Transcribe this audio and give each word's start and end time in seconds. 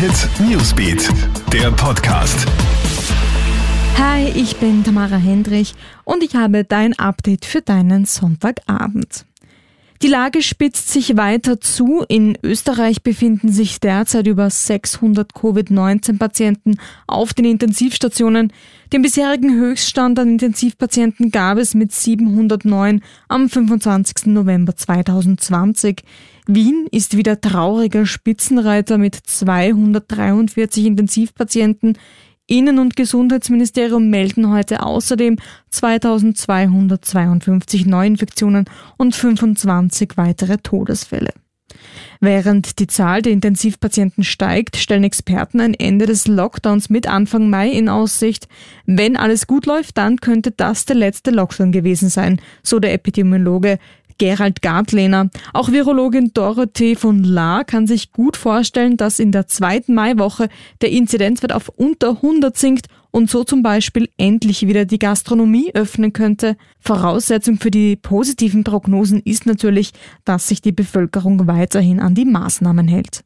Hit 0.00 0.30
Newsbeat, 0.40 1.10
der 1.52 1.70
Podcast. 1.72 2.46
Hi, 3.98 4.30
ich 4.34 4.56
bin 4.56 4.82
Tamara 4.82 5.16
Hendrich 5.16 5.74
und 6.04 6.22
ich 6.22 6.34
habe 6.34 6.64
dein 6.64 6.98
Update 6.98 7.44
für 7.44 7.60
deinen 7.60 8.06
Sonntagabend. 8.06 9.26
Die 10.02 10.08
Lage 10.08 10.40
spitzt 10.40 10.88
sich 10.88 11.18
weiter 11.18 11.60
zu. 11.60 12.04
In 12.08 12.38
Österreich 12.42 13.02
befinden 13.02 13.50
sich 13.50 13.80
derzeit 13.80 14.26
über 14.26 14.48
600 14.48 15.34
Covid-19-Patienten 15.34 16.80
auf 17.06 17.34
den 17.34 17.44
Intensivstationen. 17.44 18.50
Den 18.94 19.02
bisherigen 19.02 19.52
Höchststand 19.52 20.18
an 20.18 20.30
Intensivpatienten 20.30 21.30
gab 21.30 21.58
es 21.58 21.74
mit 21.74 21.92
709 21.92 23.02
am 23.28 23.50
25. 23.50 24.26
November 24.28 24.74
2020. 24.74 26.02
Wien 26.46 26.86
ist 26.90 27.18
wieder 27.18 27.38
trauriger 27.38 28.06
Spitzenreiter 28.06 28.96
mit 28.96 29.16
243 29.16 30.86
Intensivpatienten. 30.86 31.98
Innen- 32.50 32.80
und 32.80 32.96
Gesundheitsministerium 32.96 34.10
melden 34.10 34.50
heute 34.50 34.82
außerdem 34.82 35.36
2252 35.70 37.86
Neuinfektionen 37.86 38.64
und 38.96 39.14
25 39.14 40.16
weitere 40.16 40.58
Todesfälle. 40.58 41.30
Während 42.18 42.80
die 42.80 42.88
Zahl 42.88 43.22
der 43.22 43.32
Intensivpatienten 43.32 44.24
steigt, 44.24 44.76
stellen 44.76 45.04
Experten 45.04 45.60
ein 45.60 45.74
Ende 45.74 46.06
des 46.06 46.26
Lockdowns 46.26 46.90
mit 46.90 47.06
Anfang 47.06 47.48
Mai 47.48 47.70
in 47.70 47.88
Aussicht. 47.88 48.48
Wenn 48.84 49.16
alles 49.16 49.46
gut 49.46 49.66
läuft, 49.66 49.96
dann 49.96 50.16
könnte 50.16 50.50
das 50.50 50.84
der 50.84 50.96
letzte 50.96 51.30
Lockdown 51.30 51.70
gewesen 51.70 52.08
sein, 52.08 52.40
so 52.64 52.80
der 52.80 52.94
Epidemiologe 52.94 53.78
Gerald 54.20 54.60
Gartlehner. 54.60 55.30
Auch 55.54 55.72
Virologin 55.72 56.32
Dorothee 56.34 56.94
von 56.94 57.24
La 57.24 57.64
kann 57.64 57.86
sich 57.86 58.12
gut 58.12 58.36
vorstellen, 58.36 58.98
dass 58.98 59.18
in 59.18 59.32
der 59.32 59.46
zweiten 59.46 59.94
Maiwoche 59.94 60.50
der 60.82 60.90
Inzidenzwert 60.90 61.54
auf 61.54 61.70
unter 61.70 62.10
100 62.10 62.54
sinkt 62.54 62.88
und 63.10 63.30
so 63.30 63.44
zum 63.44 63.62
Beispiel 63.62 64.10
endlich 64.18 64.66
wieder 64.66 64.84
die 64.84 64.98
Gastronomie 64.98 65.70
öffnen 65.72 66.12
könnte. 66.12 66.58
Voraussetzung 66.80 67.58
für 67.58 67.70
die 67.70 67.96
positiven 67.96 68.62
Prognosen 68.62 69.22
ist 69.24 69.46
natürlich, 69.46 69.92
dass 70.26 70.48
sich 70.48 70.60
die 70.60 70.72
Bevölkerung 70.72 71.46
weiterhin 71.46 71.98
an 71.98 72.14
die 72.14 72.26
Maßnahmen 72.26 72.88
hält. 72.88 73.24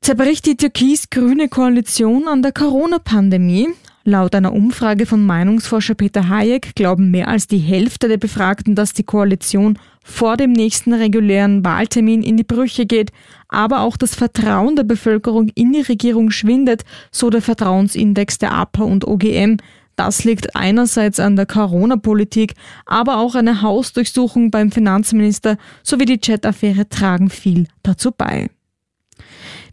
Zerbricht 0.00 0.46
die 0.46 0.56
türkis-grüne 0.56 1.48
Koalition 1.48 2.26
an 2.26 2.42
der 2.42 2.52
Corona-Pandemie? 2.52 3.68
Laut 4.08 4.34
einer 4.34 4.54
Umfrage 4.54 5.04
von 5.04 5.26
Meinungsforscher 5.26 5.94
Peter 5.94 6.30
Hayek 6.30 6.74
glauben 6.74 7.10
mehr 7.10 7.28
als 7.28 7.46
die 7.46 7.58
Hälfte 7.58 8.08
der 8.08 8.16
Befragten, 8.16 8.74
dass 8.74 8.94
die 8.94 9.02
Koalition 9.02 9.78
vor 10.02 10.38
dem 10.38 10.52
nächsten 10.52 10.94
regulären 10.94 11.62
Wahltermin 11.62 12.22
in 12.22 12.38
die 12.38 12.42
Brüche 12.42 12.86
geht, 12.86 13.12
aber 13.48 13.82
auch 13.82 13.98
das 13.98 14.14
Vertrauen 14.14 14.76
der 14.76 14.84
Bevölkerung 14.84 15.50
in 15.54 15.74
die 15.74 15.82
Regierung 15.82 16.30
schwindet, 16.30 16.86
so 17.10 17.28
der 17.28 17.42
Vertrauensindex 17.42 18.38
der 18.38 18.52
APA 18.52 18.84
und 18.84 19.06
OGM. 19.06 19.58
Das 19.94 20.24
liegt 20.24 20.56
einerseits 20.56 21.20
an 21.20 21.36
der 21.36 21.44
Corona-Politik, 21.44 22.54
aber 22.86 23.18
auch 23.18 23.34
eine 23.34 23.60
Hausdurchsuchung 23.60 24.50
beim 24.50 24.70
Finanzminister 24.70 25.58
sowie 25.82 26.06
die 26.06 26.18
Chat-Affäre 26.18 26.88
tragen 26.88 27.28
viel 27.28 27.66
dazu 27.82 28.10
bei. 28.16 28.48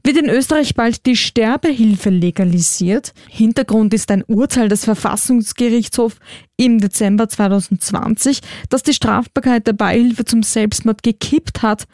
Wird 0.06 0.18
in 0.18 0.30
Österreich 0.30 0.76
bald 0.76 1.08
die 1.08 1.16
Sterbehilfe 1.16 2.12
legalisiert? 2.12 3.12
Hintergrund 3.28 3.92
ist 3.92 4.12
ein 4.12 4.24
Urteil 4.28 4.70
des 4.70 4.86
Verfassungsgerichtshofs 4.86 6.18
im 6.58 6.78
Dezember 6.78 7.28
2020, 7.28 8.42
das 8.70 8.84
die 8.84 8.94
Strafbarkeit 8.94 9.66
der 9.66 9.74
Beihilfe 9.74 10.24
zum 10.24 10.44
Selbstmord 10.44 11.02
gekippt 11.02 11.64
hat. 11.64 11.88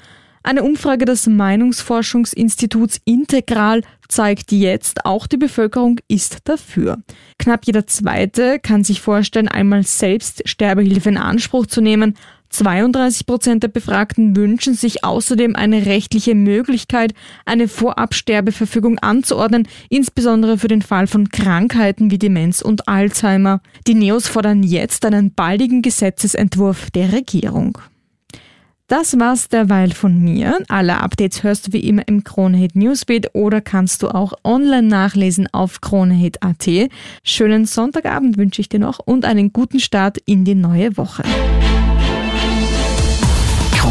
Eine 0.44 0.64
Umfrage 0.64 1.06
des 1.06 1.26
Meinungsforschungsinstituts 1.28 3.00
Integral 3.06 3.82
zeigt 4.09 4.52
jetzt, 4.52 5.06
auch 5.06 5.26
die 5.26 5.38
Bevölkerung 5.38 6.02
ist 6.09 6.39
dafür. 6.44 6.98
Knapp 7.39 7.66
jeder 7.66 7.88
Zweite 7.88 8.60
kann 8.60 8.83
sich 8.83 9.00
vorstellen, 9.00 9.48
einmal 9.48 9.83
selbst 9.83 10.42
Sterbehilfe 10.50 11.08
in 11.08 11.17
Anspruch 11.17 11.66
zu 11.66 11.80
nehmen. 11.80 12.17
32 12.52 13.26
Prozent 13.26 13.64
der 13.64 13.70
Befragten 13.70 14.36
wünschen 14.36 14.73
sich 14.73 15.04
außerdem 15.04 15.56
eine 15.56 15.86
rechtliche 15.86 16.36
Möglichkeit, 16.36 17.14
eine 17.45 17.67
Vorabsterbeverfügung 17.67 19.00
anzuordnen, 19.00 19.67
insbesondere 19.89 20.58
für 20.58 20.67
den 20.67 20.82
Fall 20.82 21.08
von 21.08 21.30
Krankheiten 21.30 22.12
wie 22.12 22.20
Demenz 22.20 22.62
und 22.62 22.88
Alzheimer. 22.88 23.62
Die 23.88 23.95
Neos 23.95 24.28
fordern 24.28 24.64
jetzt 24.64 25.06
einen 25.06 25.34
baldigen 25.34 25.82
Gesetzesentwurf 25.82 26.92
der 26.92 27.14
Regierung. 27.14 27.78
Das 28.92 29.18
war's 29.18 29.48
derweil 29.48 29.92
von 29.92 30.20
mir. 30.22 30.60
Alle 30.68 31.00
Updates 31.00 31.44
hörst 31.44 31.68
du 31.68 31.72
wie 31.72 31.80
immer 31.80 32.06
im 32.10 32.26
Kronehit 32.26 32.76
Newsbeat 32.76 33.33
oder 33.33 33.62
kannst 33.62 34.04
du 34.04 34.10
auch 34.10 34.33
online 34.44 34.89
nachlesen 34.89 35.48
auf 35.54 35.80
kronehit.at. 35.80 36.89
Schönen 37.23 37.64
Sonntagabend 37.64 38.38
wünsche 38.38 38.60
ich 38.60 38.68
dir 38.68 38.80
noch 38.80 39.00
und 39.00 39.23
einen 39.23 39.54
guten 39.54 39.80
Start 39.80 40.18
in 40.26 40.44
die 40.44 40.56
neue 40.56 40.98
Woche. 40.98 41.23